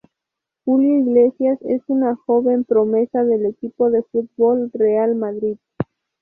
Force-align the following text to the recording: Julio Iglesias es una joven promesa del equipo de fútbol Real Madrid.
Julio 0.65 0.97
Iglesias 0.97 1.59
es 1.61 1.83
una 1.85 2.15
joven 2.25 2.63
promesa 2.63 3.23
del 3.23 3.45
equipo 3.45 3.91
de 3.91 4.01
fútbol 4.01 4.71
Real 4.73 5.13
Madrid. 5.13 5.57